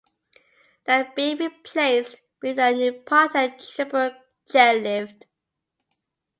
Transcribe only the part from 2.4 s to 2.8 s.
with a